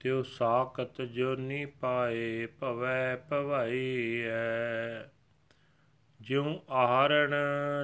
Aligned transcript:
ਤਿਉ 0.00 0.22
ਸਾਖਤ 0.22 1.02
ਜੋਨੀ 1.02 1.66
ਪਾਏ 1.66 2.46
ਭਵੈ 2.46 3.16
ਭਵਾਈਐ। 3.16 5.17
ਜਿਉ 6.28 6.60
ਆਹਰਣ 6.70 7.34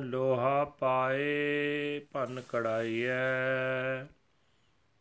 ਲੋਹਾ 0.02 0.64
ਪਾਏ, 0.64 2.00
ਭਨ 2.12 2.42
ਕੜਾਈਐ 2.48 4.05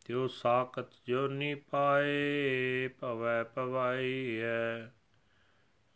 ਤਿਉ 0.04 0.26
ਸਾਖਤ 0.26 0.86
ਜੋਨੀ 1.06 1.54
ਪਾਏ, 1.54 2.88
ਭਵੈ 3.00 3.44
ਭਵਾਈਐ। 3.44 4.86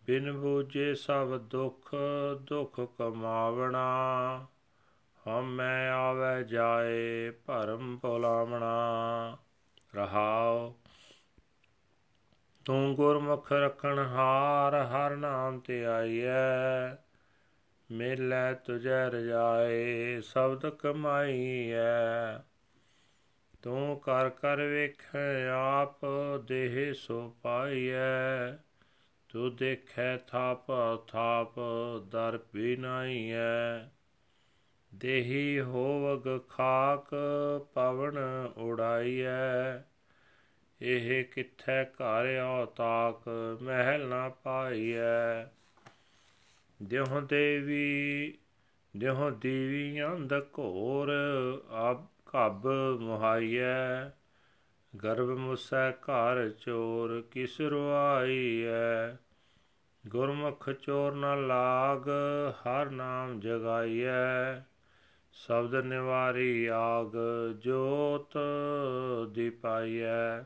ਬਿਨ 0.04 0.32
ਬੂਝੇ 0.32 0.94
ਸਭ 0.94 1.38
ਦੁਖ 1.38 1.94
ਦੁਖ 2.36 2.80
ਕਮਾਵਣਾ। 2.80 4.46
ਹਮੈ 5.28 5.90
ਆਵੈ 5.90 6.42
ਜਾਏ, 6.42 7.30
ਭਰਮ 7.30 7.98
ਭੁਲਾਵਣਾ। 7.98 9.38
ਰਹਾਉ। 9.94 10.74
ਤੂੰ 12.64 12.94
ਗੁਰਮੁਖ 12.94 13.52
ਰਖਣ 13.52 13.98
ਹਾਰ, 13.98 14.74
ਹਰ 14.74 15.16
ਨਾਮ 15.16 15.60
ਤੇ 15.60 15.86
ਆਈਐ। 15.86 17.07
ਮੇਲੇ 17.90 18.54
ਤੁਝੈ 18.54 19.10
ਰਜਾਏ, 19.10 20.20
ਸ਼ਬਦ 20.20 20.68
ਕਮਾਈਐ। 20.68 22.38
ਤੂੰ 23.62 24.00
ਕਰ 24.00 24.28
ਕਰ 24.28 24.56
ਵੇਖੈ, 24.56 25.48
ਆਪ 25.48 26.00
ਦੇਹ 26.44 26.94
ਸੋ 26.94 27.36
ਪਾਈਐ। 27.42 28.52
ਤੂੰ 29.28 29.56
ਦੇਖੈ 29.56 30.16
ਥਾਪ 30.16 30.66
ਥਾਪ, 31.08 31.60
ਦਰ 32.08 32.38
ਬਿਨਾਈਐ 32.54 33.88
ਦੇਹੀ 34.94 35.60
ਹੋਵਗ 35.60 36.48
ਖਾਕ, 36.48 37.14
ਪਵਨ 37.74 38.18
ਉਡਾਈਐ। 38.56 39.82
ਇਹ 40.82 41.24
ਕਿੱਥੈ 41.24 41.84
ਘਰ 41.84 42.36
ਆਉ 42.36 42.66
ਤਾਕ 42.66 43.28
ਮਹਿਲ 43.62 44.08
ਨਾ 44.08 44.28
ਪਾਈਐ। 44.28 45.44
ਦਿਹੁ 46.82 47.20
ਦੇਵੀ, 47.20 48.38
ਦਿਹੁ 48.96 49.30
ਦੀਵੀ 49.30 50.04
ਅੰਧ 50.04 50.34
ਘੋਰ 50.58 51.12
ਆਬ 51.70 52.06
ਘਬ 52.34 52.66
ਮੁਹਾਈਐ, 53.00 54.10
ਗਰਭ 55.02 55.28
ਮੁਸੈ 55.28 55.90
ਘਰ 55.90 56.50
ਚੋਰ 56.50 57.22
ਕਿਸ 57.30 57.60
ਰੁਆਈਐ 57.60 59.16
ਗੁਰਮੁਖ 60.06 60.70
ਚੋਰ 60.70 61.14
ਨ 61.14 61.46
ਲਾਗ, 61.46 62.08
ਹਰ 62.54 62.90
ਨਾਮ 62.90 63.40
ਜਗਾਈਐ। 63.40 64.60
ਸ਼ਬਦ 65.32 65.74
ਨਿਵਾਰੀ 65.74 66.66
ਆਗ 66.66 67.12
ਜੋਤ 67.58 68.38
ਦੀਪਾਈਐ 69.32 70.42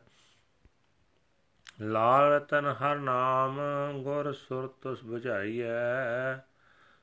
ਲਾਲ 1.82 2.40
ਤਨ 2.40 2.66
ਹਰ 2.66 2.96
ਨਾਮ 2.96 3.60
ਗੁਰ 4.02 4.32
ਸੁਰਤ 4.32 4.86
부ਝਾਈਐ 4.86 6.36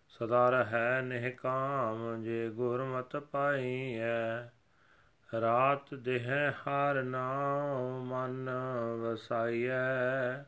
ਸਦਾ 0.08 0.50
ਰਹੈ 0.50 1.02
ਨਿਹ 1.02 1.32
ਕਾਮ 1.36 2.24
ਜੇ 2.24 2.50
ਗੁਰਮਤ 2.50 3.18
ਪਾਈਐ। 3.18 4.50
ਰਾਤ 5.42 5.94
ਦੇਹ 5.94 6.52
ਹਰ 6.52 7.04
ਨਾਮ 7.04 8.04
ਮਨ 8.04 8.50
ਵਸਾਈਐ। 9.02 10.44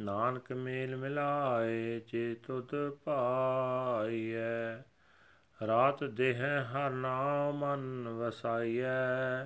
ਨਾਨਕ 0.00 0.52
ਮੇਲ 0.52 0.96
ਮਿਲਾਏ 0.96 2.00
ਜੇ 2.00 2.34
ਤੁਧ 2.34 2.90
ਪਾਈਐ। 3.04 4.82
ਰਾਤ 5.66 6.04
ਦੇਹ 6.04 6.42
ਹਰ 6.64 6.90
ਨਾਮ 6.90 7.58
ਮਨ 7.58 8.08
ਵਸਾਈਐ। 8.08 9.44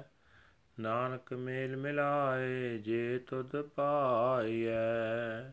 ਨਾਨਕ 0.81 1.33
ਮੇਲ 1.33 1.77
ਮਿਲਾਏ 1.77 2.79
ਜੇ 2.79 3.19
ਤੁਧ 3.19 3.63
ਪਾਈਐ। 3.63 5.51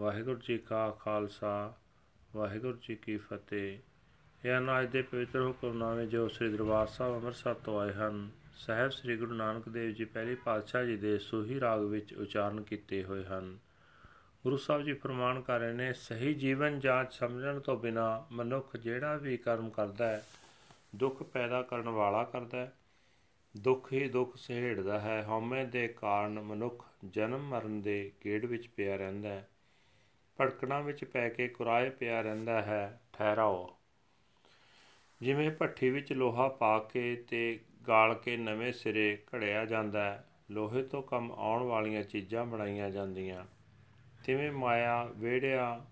ਵਾਹਿਗੁਰੂ 0.00 0.38
ਜੀ 0.38 0.58
ਕਾ 0.58 0.90
ਖਾਲਸਾ, 0.90 1.74
ਵਾਹਿਗੁਰੂ 2.36 2.78
ਜੀ 2.88 2.94
ਕੀ 2.96 3.16
ਫਤਿਹ। 3.16 3.78
ਇਹ 4.44 4.58
ਅਨਾਜ 4.58 4.86
ਦੇ 4.86 5.02
ਪਵਿੱਤਰ 5.02 5.42
ਹੁਕਮਨਾਮੇ 5.42 6.06
ਜੋ 6.06 6.28
ਸ੍ਰੀ 6.28 6.48
ਦਰਬਾਰ 6.48 6.86
ਸਾਹਿਬ 6.86 7.14
ਅੰਮ੍ਰਿਤਸਰ 7.14 7.54
ਤੋਂ 7.54 7.80
ਆਏ 7.80 7.92
ਹਨ, 7.92 8.30
ਸਹਿਬ 8.56 8.90
ਸ੍ਰੀ 8.90 9.16
ਗੁਰੂ 9.16 9.34
ਨਾਨਕ 9.34 9.68
ਦੇਵ 9.68 9.90
ਜੀ 9.90 10.04
ਪਹਿਲੇ 10.04 10.34
ਪਾਤਸ਼ਾਹ 10.34 10.84
ਜੀ 10.84 10.96
ਦੇ 10.96 11.18
ਸੋਹੀ 11.18 11.60
ਰਾਗ 11.60 11.80
ਵਿੱਚ 11.80 12.14
ਉਚਾਰਨ 12.14 12.62
ਕੀਤੇ 12.62 13.04
ਹੋਏ 13.04 13.24
ਹਨ। 13.24 13.58
ਗੁਰੂ 14.42 14.56
ਸਾਹਿਬ 14.56 14.82
ਜੀ 14.82 14.92
ਫਰਮਾਨ 14.92 15.40
ਕਰ 15.40 15.60
ਰਹੇ 15.60 15.72
ਨੇ, 15.72 15.92
ਸਹੀ 15.92 16.34
ਜੀਵਨ 16.34 16.80
ਜਾਂਚ 16.80 17.12
ਸਮਝਣ 17.12 17.60
ਤੋਂ 17.60 17.76
ਬਿਨਾ 17.76 18.26
ਮਨੁੱਖ 18.32 18.76
ਜਿਹੜਾ 18.76 19.16
ਵੀ 19.16 19.36
ਕਰਮ 19.36 19.70
ਕਰਦਾ 19.70 20.08
ਹੈ, 20.08 20.24
ਦੁੱਖ 20.96 21.22
ਪੈਦਾ 21.22 21.62
ਕਰਨ 21.62 21.88
ਵਾਲਾ 21.88 22.24
ਕਰਦਾ 22.24 22.58
ਹੈ 22.58 22.72
ਦੁੱਖ 23.58 23.92
ਹੀ 23.92 24.08
ਦੁੱਖ 24.08 24.36
ਸਹਿੜਦਾ 24.36 25.00
ਹੈ, 25.00 25.24
ਹਉਮੈ 25.28 25.64
ਦੇ 25.64 25.88
ਕਾਰਨ 25.88 26.40
ਮਨੁੱਖ 26.40 26.86
ਜਨਮ 27.04 27.48
ਮਰਨ 27.48 27.82
ਦੇ 27.82 28.12
ਗੇੜ 28.24 28.46
ਵਿੱਚ 28.46 28.68
ਪਿਆ 28.68 28.96
ਰਹਿੰਦਾ 28.96 29.28
ਹੈ। 29.28 29.48
ਭੜਕਣਾ 30.40 30.80
ਵਿੱਚ 30.80 31.04
ਪੈ 31.04 31.28
ਕੇ 31.28 31.48
ਕੁਰਾਏ 31.48 31.90
ਪਿਆ 31.90 32.20
ਰਹਿੰਦਾ 32.20 32.62
ਹੈ, 32.62 33.00
ਠਹਿਰਾਓ। 33.12 33.78
ਜਿਵੇਂ 35.20 35.50
ਭੱਠੀ 35.50 35.90
ਵਿੱਚ 35.90 36.12
ਲੋਹਾ 36.12 36.48
ਪਾ 36.48 36.78
ਕੇ 36.78 37.24
ਤੇ 37.28 37.60
ਗਾਲ 37.88 38.14
ਕੇ 38.14 38.36
ਨਵੇਂ 38.36 38.72
ਸਿਰੇ 38.72 39.18
ਘੜਿਆ 39.34 39.64
ਜਾਂਦਾ 39.64 40.04
ਹੈ, 40.04 40.24
ਲੋਹੇ 40.50 40.82
ਤੋਂ 40.82 41.02
ਕੰਮ 41.02 41.32
ਆਉਣ 41.32 41.62
ਵਾਲੀਆਂ 41.62 42.02
ਚੀਜ਼ਾਂ 42.02 42.46
ਬਣਾਈਆਂ 42.46 42.90
ਜਾਂਦੀਆਂ। 42.90 43.46
ਤਿਵੇਂ 44.24 44.52
ਮਾਇਆ 44.52 45.04
ਵੇੜਿਆ 45.04 45.86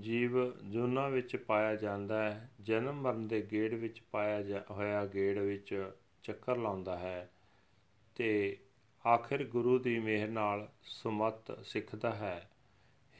ਜੀਵ 0.00 0.60
ਜੁਨਾ 0.60 1.08
ਵਿੱਚ 1.08 1.36
ਪਾਇਆ 1.36 1.76
ਜਾਂਦਾ 1.76 2.22
ਹੈ, 2.22 2.50
ਜਨਮ 2.60 3.00
ਮਰਨ 3.00 3.28
ਦੇ 3.28 3.48
ਗੇੜ 3.52 3.74
ਵਿੱਚ 3.74 4.02
ਪਾਇਆ 4.10 4.64
ਹੋਇਆ 4.70 5.06
ਗੇੜ 5.06 5.38
ਵਿੱਚ 5.38 5.92
ਚੱਕਰ 6.22 6.56
ਲਾਉਂਦਾ 6.56 6.98
ਹੈ 6.98 7.30
ਤੇ 8.14 8.58
ਆਖਿਰ 9.06 9.44
ਗੁਰੂ 9.44 9.78
ਦੀ 9.78 9.98
ਮਿਹਰ 9.98 10.28
ਨਾਲ 10.28 10.68
ਸੁਮਤ 10.82 11.66
ਸਿੱਖਦਾ 11.66 12.14
ਹੈ। 12.14 12.50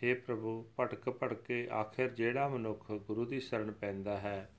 हे 0.03 0.21
ਪ੍ਰਭੂ, 0.27 0.71
ਭਟਕ 0.81 1.11
ਭਟਕੇ 1.11 1.69
ਆਖਿਰ 1.73 2.09
ਜਿਹੜਾ 2.09 2.49
ਮਨੁੱਖ 2.49 2.93
ਗੁਰੂ 2.93 3.25
ਦੀ 3.25 3.41
ਸ਼ਰਨ 3.41 3.71
ਪੈਂਦਾ 3.71 4.19
ਹੈ, 4.19 4.51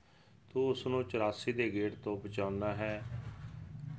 ਤੂੰ 0.52 0.68
ਉਸ 0.68 0.86
ਨੂੰ 0.86 1.04
84 1.04 1.52
ਦੇ 1.52 1.72
ਗੇੜ 1.72 1.94
ਤੋਂ 1.94 2.16
ਬਚਾਉਣਾ 2.16 2.74
ਹੈ। 2.74 3.02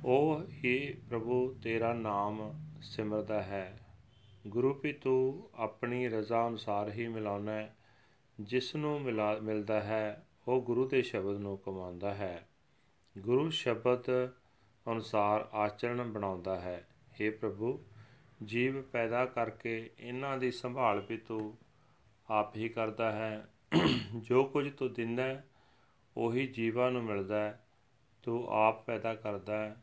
ਉਹ 0.04 0.42
ਹੀ 0.64 0.98
ਪ੍ਰਭੂ 1.10 1.54
ਤੇਰਾ 1.62 1.92
ਨਾਮ 1.92 2.54
ਸਿਮਰਦਾ 2.82 3.42
ਹੈ। 3.42 3.78
ਗੁਰੂ 4.46 4.80
ਵੀ 4.82 4.92
ਤੂੰ 4.92 5.50
ਆਪਣੀ 5.54 6.08
ਰਜ਼ਾ 6.08 6.48
ਅਨੁਸਾਰ 6.48 6.90
ਹੀ 6.90 7.08
ਮਿਲਾਉਣਾ 7.08 7.52
ਹੈ। 7.52 7.76
ਜਿਸ 8.40 8.76
ਨੂੰ 8.76 9.02
ਮਿਲਦਾ 9.42 9.80
ਹੈ, 9.80 10.26
ਉਹ 10.48 10.62
ਗੁਰੂ 10.62 10.88
ਦੇ 10.88 11.02
ਸ਼ਬਦ 11.02 11.36
ਨੂੰ 11.36 11.58
ਕਮਾਉਂਦਾ 11.58 12.14
ਹੈ। 12.14 12.48
ਗੁਰੂ 13.18 13.50
ਸ਼ਬਦ 13.50 14.02
ਅਨੁਸਾਰ 14.92 15.48
ਆਚਰਣ 15.52 16.12
ਬਣਾਉਂਦਾ 16.12 16.60
ਹੈ। 16.60 16.86
हे 17.12 17.36
ਪ੍ਰਭੂ, 17.36 17.84
ਜੀਵ 18.44 18.82
ਪੈਦਾ 18.82 19.26
ਕਰਕੇ 19.26 19.90
ਇਹਨਾਂ 20.00 20.38
ਦੀ 20.38 20.50
ਸੰਭਾਲ 20.50 21.06
ਵੀ 21.08 21.16
ਤੂੰ 21.16 21.58
ਆਪ 22.30 22.56
ਹੀ 22.56 22.68
ਕਰਦਾ 22.68 23.12
ਹੈ। 23.12 23.48
ਜੋ 24.16 24.44
ਕੁਝ 24.44 24.72
ਤੂੰ 24.72 24.92
ਦਿੰਦਾ 24.92 25.22
ਹੈ, 25.22 25.44
ਉਹੀ 26.16 26.46
ਜੀਵਾਂ 26.46 26.90
ਨੂੰ 26.90 27.04
ਮਿਲਦਾ 27.04 27.40
ਹੈ। 27.40 27.64
ਤੂੰ 28.22 28.46
ਆਪ 28.48 28.86
ਪੈਦਾ 28.86 29.14
ਕਰਦਾ 29.14 29.58
ਹੈ, 29.58 29.76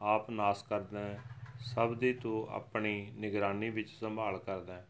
ਆਪ 0.00 0.30
ਨਾਸ 0.30 0.62
ਕਰਦਾ 0.62 1.00
ਹੈ। 1.00 1.20
ਸਭ 1.60 1.94
ਦੀ 1.94 2.12
ਤੂੰ 2.12 2.48
ਆਪਣੀ 2.48 3.12
ਨਿਗਰਾਨੀ 3.16 3.70
ਵਿੱਚ 3.70 3.90
ਸੰਭਾਲ 3.90 4.38
ਕਰਦਾ 4.38 4.74
ਹੈ। 4.74 4.88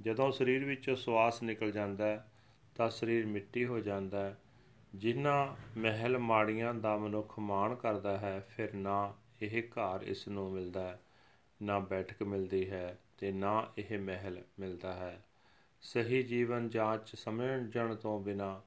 ਜਦੋਂ 0.00 0.32
ਸਰੀਰ 0.32 0.64
ਵਿੱਚੋਂ 0.64 0.96
ਸਵਾਸ 0.96 1.42
ਨਿਕਲ 1.42 1.70
ਜਾਂਦਾ 1.70 2.06
ਹੈ, 2.06 2.32
ਤਾਂ 2.74 2.90
ਸਰੀਰ 2.90 3.26
ਮਿੱਟੀ 3.26 3.64
ਹੋ 3.64 3.80
ਜਾਂਦਾ 3.80 4.20
ਹੈ। 4.20 4.38
ਜਿਨ੍ਹਾਂ 4.94 5.56
ਮਹਿਲ 5.78 6.18
ਮਾੜੀਆਂ 6.18 6.74
ਦਾ 6.74 6.96
ਮਨੁੱਖ 6.96 7.38
ਮਾਣ 7.38 7.74
ਕਰਦਾ 7.74 8.18
ਹੈ, 8.18 8.40
ਫਿਰ 8.40 8.74
ਨਾ 8.74 9.14
ਇਹ 9.42 9.62
ਘਰ 9.62 10.02
ਇਸ 10.02 10.28
ਨੂੰ 10.28 10.52
ਮਿਲਦਾ 10.52 10.88
ਹੈ, 10.88 11.00
ਨਾ 11.62 11.78
ਬੈਠਕ 11.78 12.22
ਮਿਲਦੀ 12.22 12.70
ਹੈ 12.70 12.98
ਤੇ 13.18 13.32
ਨਾ 13.32 13.72
ਇਹ 13.78 13.98
ਮਹਿਲ 13.98 14.42
ਮਿਲਦਾ 14.58 14.92
ਹੈ। 14.92 15.24
ਸਹੀ 15.82 16.22
ਜੀਵਨ 16.22 16.68
ਜਾਂਚ 16.68 17.16
ਸਮਝਣ 17.16 17.94
ਤੋਂ 17.94 18.20
ਬਿਨਾ 18.20 18.60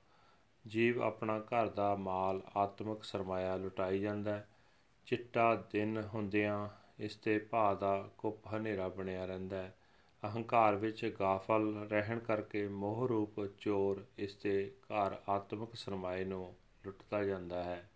ਜੀਵ 0.68 1.04
ਆਪਣਾ 1.04 1.40
ਘਰ 1.40 1.68
ਦਾ 1.68 1.96
ਮਾਲ 1.96 2.42
ਆਤਮਿਕ 2.56 3.04
ਸਰਮਾਇਆ 3.04 3.56
ਲੁਟਾਈ 3.56 4.00
ਜਾਂਦਾ 4.00 4.34
ਹੈ। 4.34 4.48
ਚਿੱਟਾ 5.06 5.56
ਦਿਨ 5.72 6.04
ਹੁੰਦਿਆਂ 6.14 6.70
ਇਸ 7.00 7.16
ਤੇ 7.16 7.38
ਭਾ 7.40 7.74
ਦਾ 7.74 8.10
ਕੁੱਪ 8.18 8.48
ਹਨੇਰਾ 8.48 8.88
ਬਣਿਆ 8.88 9.26
ਰਹਿੰਦਾ 9.26 9.58
ਹੈ। 9.58 9.76
ਅਹੰਕਾਰ 10.24 10.76
ਵਿੱਚ 10.76 11.16
ਗਾਫਲ 11.20 11.88
ਰਹਿਣ 11.90 12.20
ਕਰਕੇ 12.20 12.68
ਮੋਹ 12.68 13.08
ਰੂਪ 13.08 13.58
ਚੋਰ 13.60 14.06
ਇਸ 14.18 14.36
ਦੇ 14.36 14.72
ਘਰ 14.86 15.22
ਆਤਮਿਕ 15.30 15.76
ਸਰਮਾਏ 15.76 16.24
ਨੂੰ 16.24 16.56
ਲੁੱਟਦਾ 16.86 17.24
ਜਾਂਦਾ 17.24 17.64
ਹੈ। 17.64 17.90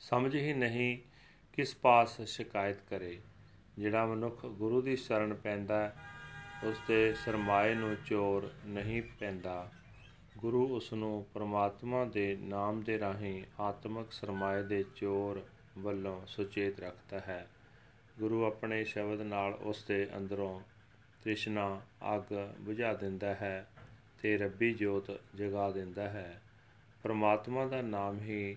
ਸਮਝ 0.00 0.36
ਹੀ 0.36 0.52
ਨਹੀਂ 0.52 0.98
ਕਿਸ 1.52 1.76
ਪਾਸ 1.76 2.20
ਸ਼ਿਕਾਇਤ 2.20 2.80
ਕਰੇ। 2.90 3.20
ਜਿਹੜਾ 3.78 4.06
ਮਨੁੱਖ 4.06 4.46
ਗੁਰੂ 4.46 4.82
ਦੀ 4.82 4.96
ਸ਼ਰਨ 4.96 5.34
ਪੈਂਦਾ, 5.34 5.92
ਉਸ 6.64 6.76
ਦੇ 6.88 7.14
ਸਰਮਾਏ 7.14 7.74
ਨੂੰ 7.74 7.96
ਚੋਰ 8.06 8.52
ਨਹੀਂ 8.66 9.02
ਪੈਂਦਾ। 9.02 9.70
ਗੁਰੂ 10.38 10.76
ਉਸ 10.76 10.92
ਨੂੰ 10.92 11.26
ਪਰਮਾਤਮਾ 11.34 12.04
ਦੇ 12.04 12.36
ਨਾਮ 12.36 12.82
ਦੇ 12.82 12.98
ਰਾਹੀਂ 12.98 13.44
ਆਤਮਿਕ 13.60 14.12
ਸਰਮਾਏ 14.12 14.62
ਦੇ 14.62 14.84
ਚੋਰ 14.94 15.46
ਵੱਲੋਂ 15.78 16.26
ਸੁਚੇਤ 16.26 16.80
ਰੱਖਦਾ 16.80 17.18
ਹੈ। 17.18 17.50
ਗੁਰੂ 18.18 18.44
ਆਪਣੇ 18.44 18.84
ਸ਼ਬਦ 18.84 19.20
ਨਾਲ 19.20 19.54
ਉਸ 19.54 19.84
ਦੇ 19.84 20.08
ਅੰਦਰੋਂ 20.16 20.60
ਤ੍ਰਿਸ਼ਨਾ 21.22 21.80
ਅੱਗ 22.16 22.34
ਬੁਝਾ 22.60 22.94
ਦਿੰਦਾ 22.94 23.34
ਹੈ 23.34 23.68
ਤੇ 24.22 24.36
ਰੱਬੀ 24.36 24.74
ਜੋਤ 24.74 25.20
ਜਗਾ 25.36 25.70
ਦਿੰਦਾ 25.70 26.08
ਹੈ। 26.08 26.42
ਪਰਮਾਤਮਾ 27.02 27.66
ਦਾ 27.66 27.82
ਨਾਮ 27.82 28.20
ਹੀ 28.20 28.56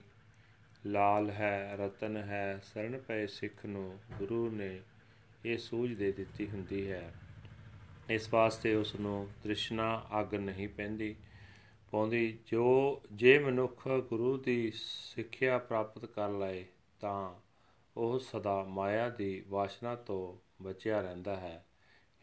ਲਾਲ 0.85 1.29
ਹੈ, 1.29 1.75
ਰਤਨ 1.79 2.17
ਹੈ 2.17 2.59
ਸਰਣ 2.63 2.99
ਪਏ 2.99 3.27
ਸਿੱਖ 3.27 3.65
ਨੂੰ 3.65 3.99
ਗੁਰੂ 4.19 4.51
ਨੇ 4.51 4.81
ਇਹ 5.45 5.57
ਸੂਝ 5.57 5.93
ਦੇ 5.93 6.11
ਦਿੱਤੀ 6.11 6.49
ਹੁੰਦੀ 6.49 6.91
ਹੈ। 6.91 7.13
ਇਸ 8.09 8.33
ਵਾਸਤੇ 8.33 8.75
ਉਸ 8.75 8.95
ਨੂੰ 8.95 9.29
ਤ੍ਰਿਸ਼ਨਾ 9.43 10.05
ਅੱਗ 10.19 10.35
ਨਹੀਂ 10.35 10.69
ਪੈਂਦੀ, 10.69 11.15
ਪਾਉਂਦੀ। 11.91 12.39
ਜੋ, 12.47 13.01
ਜੇ 13.11 13.39
ਮਨੁੱਖ 13.39 13.87
ਗੁਰੂ 13.87 14.37
ਦੀ 14.37 14.71
ਸਿੱਖਿਆ 14.75 15.57
ਪ੍ਰਾਪਤ 15.57 16.05
ਕਰ 16.05 16.29
ਲਏ, 16.29 16.65
ਤਾਂ 16.99 17.33
ਉਹ 17.97 18.19
ਸਦਾ 18.19 18.63
ਮਾਇਆ 18.63 19.09
ਦੀ 19.09 19.43
ਵਾਸ਼ਨਾ 19.47 19.95
ਤੋਂ 19.95 20.37
ਬਚਿਆ 20.63 21.01
ਰਹਿੰਦਾ 21.01 21.35
ਹੈ। 21.35 21.65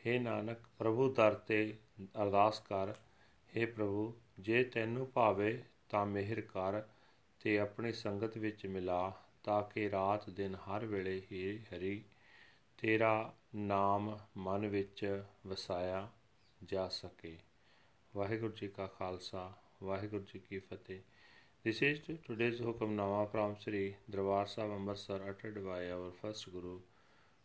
हे 0.06 0.20
ਨਾਨਕ 0.23 0.58
ਪ੍ਰਭੂ 0.79 1.08
ਦਰ 1.14 1.35
ਤੇ 1.35 1.76
ਅਰਦਾਸ 2.23 2.61
ਕਰ 2.61 2.94
हे 3.52 3.67
ਪ੍ਰਭੂ 3.67 4.12
ਜੇ 4.41 4.64
ਤੈਨੂੰ 4.64 5.11
ਭਾਵੇ 5.14 5.62
ਤਾਂ 5.88 6.06
ਮਿਹਰ 6.06 6.41
ਕਰ 6.41 6.82
ਤੇ 7.41 7.58
ਆਪਣੀ 7.58 7.93
ਸੰਗਤ 7.93 8.38
ਵਿੱਚ 8.38 8.67
ਮਿਲਾ 8.67 9.12
ਤਾਂ 9.43 9.62
ਕਿ 9.62 9.91
ਰਾਤ 9.91 10.31
ਦਿਨ 10.31 10.55
ਹਰ 10.55 10.87
ਵੇਲੇ 10.87 11.20
ਹੀ 11.32 11.58
ਹਰੀ 11.58 12.02
ਤੇਰਾ 12.79 13.32
ਨਾਮ 13.55 14.19
ਮਨ 14.37 14.67
ਵਿੱਚ 14.67 15.23
ਵਸਾਇਆ 15.47 16.08
ਜਾ 16.64 16.88
ਸਕੇ 16.88 17.37
ਵਾਹਿਗੁਰੂ 18.14 18.53
ਜੀ 18.53 18.69
ਕਾ 18.69 18.87
ਖਾਲਸਾ 18.87 19.53
ਵਾਹਿਗੁਰੂ 19.82 20.25
ਜੀ 20.25 20.38
ਕੀ 20.38 20.58
ਫਤਿਹ 20.58 21.00
This 21.64 21.82
is 21.82 21.99
today's 22.26 22.58
Hukamnama 22.58 23.31
from 23.31 23.55
Sri 23.55 23.94
Darbar 24.11 24.46
Sahib 24.46 24.70
Amritsar 24.70 25.20
uttered 25.29 25.62
by 25.62 25.91
our 25.91 26.11
first 26.11 26.50
Guru, 26.50 26.79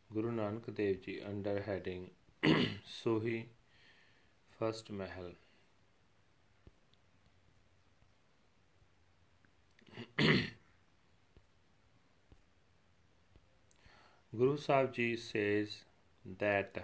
Guru 0.09 0.31
Nanak 0.31 0.73
Dev 0.73 1.01
Ji 1.01 1.21
under 1.21 1.61
heading 1.61 2.05
Suhi 2.85 3.45
First 4.59 4.91
Mahal. 4.91 5.31
Guru 14.37 14.57
Sahib 14.57 14.93
Ji 14.93 15.17
says 15.17 15.85
that 16.37 16.77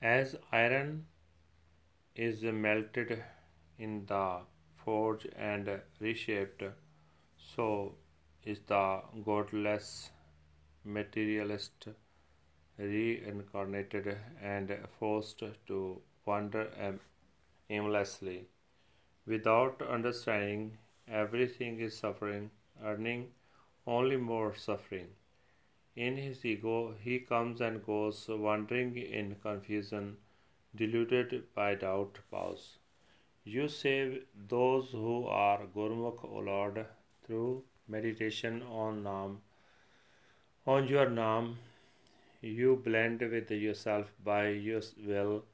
as 0.00 0.36
iron 0.52 1.06
is 2.14 2.42
melted 2.42 3.24
in 3.78 4.06
the 4.06 4.42
forge 4.76 5.26
and 5.36 5.80
reshaped, 5.98 6.62
so 7.36 7.94
is 8.44 8.60
the 8.66 9.02
godless 9.24 10.10
materialist 10.84 11.88
reincarnated 12.78 14.16
and 14.40 14.76
forced 14.98 15.42
to 15.66 16.00
wander 16.24 16.98
aimlessly. 17.68 18.46
Without 19.26 19.82
understanding, 19.82 20.78
everything 21.06 21.80
is 21.80 21.96
suffering, 21.96 22.50
earning 22.82 23.32
only 23.86 24.16
more 24.16 24.54
suffering. 24.54 25.08
In 25.96 26.16
his 26.16 26.44
ego, 26.44 26.94
he 27.00 27.18
comes 27.18 27.60
and 27.60 27.84
goes, 27.84 28.26
wandering 28.28 28.96
in 28.96 29.34
confusion, 29.42 30.16
deluded 30.74 31.52
by 31.54 31.74
doubt. 31.74 32.18
Pause. 32.30 32.78
You 33.44 33.68
save 33.68 34.24
those 34.48 34.90
who 34.92 35.26
are 35.26 35.66
Gurmukh, 35.74 36.24
O 36.24 36.38
Lord, 36.38 36.86
through 37.26 37.64
meditation 37.88 38.62
on 38.62 39.02
Naam. 39.02 39.36
On 40.66 40.86
your 40.86 41.06
Naam, 41.06 41.54
you 42.40 42.80
blend 42.84 43.20
with 43.20 43.50
yourself 43.50 44.12
by 44.24 44.48
your 44.48 44.82
will 45.06 45.44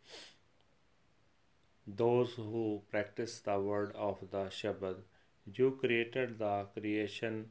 those 1.87 2.33
who 2.35 2.83
practice 2.91 3.41
the 3.41 3.59
word 3.59 3.93
of 3.95 4.19
the 4.31 4.45
Shabad. 4.45 4.97
You 5.53 5.77
created 5.81 6.39
the 6.39 6.67
creation 6.75 7.51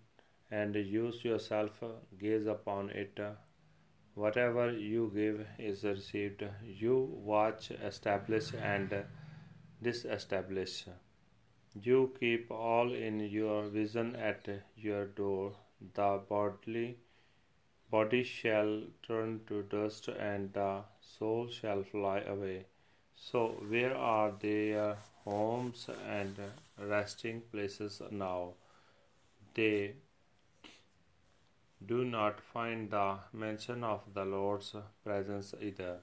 and 0.49 0.75
use 0.75 1.23
yourself, 1.23 1.83
gaze 2.19 2.47
upon 2.47 2.89
it. 2.89 3.19
Whatever 4.15 4.71
you 4.71 5.11
give 5.13 5.45
is 5.59 5.83
received. 5.83 6.43
You 6.63 6.97
watch, 7.23 7.71
establish, 7.71 8.53
and 8.53 9.05
disestablish. 9.81 10.85
You 11.75 12.13
keep 12.19 12.49
all 12.51 12.93
in 12.93 13.19
your 13.19 13.63
vision 13.63 14.15
at 14.15 14.47
your 14.75 15.05
door. 15.05 15.53
The 15.93 16.21
bodily 16.29 16.99
body 17.89 18.23
shall 18.23 18.83
turn 19.01 19.41
to 19.47 19.63
dust, 19.63 20.07
and 20.07 20.53
the 20.53 20.83
soul 21.01 21.47
shall 21.47 21.83
fly 21.83 22.19
away. 22.21 22.65
So, 23.15 23.47
where 23.67 23.95
are 23.95 24.31
their 24.31 24.97
homes 25.25 25.89
and 26.07 26.35
resting 26.77 27.41
places 27.51 28.01
now? 28.11 28.53
They 29.53 29.95
do 31.85 32.05
not 32.05 32.41
find 32.41 32.89
the 32.89 33.19
mention 33.31 33.83
of 33.83 34.01
the 34.13 34.25
Lord's 34.25 34.75
presence 35.03 35.53
either. 35.61 35.99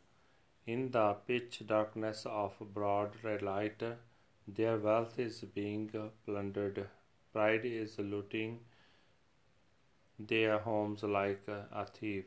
In 0.66 0.90
the 0.90 1.14
pitch 1.26 1.62
darkness 1.66 2.26
of 2.26 2.54
broad 2.74 3.16
light, 3.42 3.82
their 4.46 4.78
wealth 4.78 5.18
is 5.18 5.40
being 5.54 5.90
plundered, 6.24 6.88
pride 7.32 7.64
is 7.64 7.98
looting 7.98 8.60
their 10.18 10.58
homes 10.58 11.02
like 11.02 11.46
a 11.48 11.86
thief. 11.86 12.26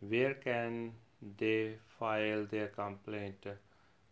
Where 0.00 0.34
can 0.34 0.94
they 1.38 1.76
file 1.98 2.44
their 2.44 2.68
complaint? 2.68 3.46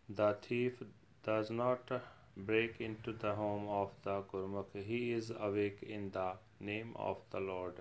The 0.08 0.36
thief 0.40 0.82
does 1.24 1.50
not 1.50 1.90
break 2.36 2.80
into 2.80 3.12
the 3.12 3.34
home 3.34 3.68
of 3.68 3.90
the 4.02 4.22
Gurmukh. 4.22 4.82
He 4.84 5.12
is 5.12 5.32
awake 5.38 5.82
in 5.82 6.10
the 6.10 6.32
name 6.60 6.92
of 6.96 7.18
the 7.30 7.40
Lord. 7.40 7.80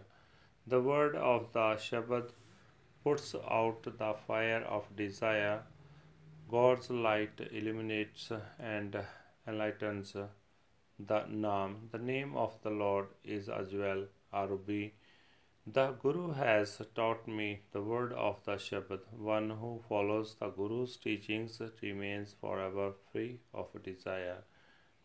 The 0.67 0.81
word 0.81 1.15
of 1.15 1.53
the 1.53 1.75
Shabad 1.75 2.31
puts 3.03 3.35
out 3.35 3.83
the 3.83 4.13
fire 4.27 4.63
of 4.63 4.95
desire. 4.95 5.61
God's 6.51 6.89
light 6.89 7.41
illuminates 7.51 8.31
and 8.57 8.97
enlightens 9.47 10.13
the 10.13 11.19
Naam. 11.43 11.91
The 11.91 11.99
name 11.99 12.35
of 12.35 12.55
the 12.63 12.71
Lord 12.71 13.09
is 13.23 13.49
as 13.49 13.71
well 13.73 14.05
Arubi. 14.33 14.93
The 15.67 15.91
Guru 15.91 16.31
has 16.31 16.81
taught 16.95 17.27
me 17.27 17.61
the 17.71 17.83
word 17.83 18.13
of 18.13 18.43
the 18.45 18.53
Shabad. 18.53 19.01
One 19.11 19.51
who 19.51 19.83
follows 19.87 20.37
the 20.39 20.49
Guru's 20.49 20.97
teachings 20.97 21.61
remains 21.83 22.33
forever 22.41 22.93
free 23.11 23.39
of 23.53 23.67
desire. 23.83 24.43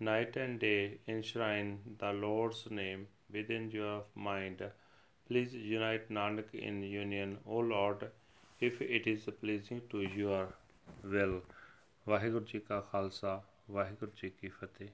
Night 0.01 0.37
and 0.37 0.59
day 0.59 1.01
enshrine 1.07 1.79
the 1.99 2.15
Lord's 2.15 2.71
name 2.71 3.07
within 3.31 3.71
your 3.71 4.05
mind. 4.15 4.63
Please 5.29 5.53
unite 5.53 6.09
Nanak 6.09 6.55
in 6.55 6.83
union, 6.83 7.39
O 7.47 7.59
Lord, 7.59 8.11
if 8.61 8.81
it 8.81 9.07
is 9.07 9.29
pleasing 9.41 9.83
to 9.91 10.01
your 10.01 10.55
will. 10.89 11.41
Waheguru 12.09 12.45
ji 12.45 12.61
ਕਾ 12.61 12.81
ਖਾਲਸਾ 12.81 13.43
ਵਾਹਿਗੁਰੂ 13.71 14.13
ਜੀ 14.17 14.31
ਕੀ 14.31 14.49
ਫਤਿਹ 14.49 14.89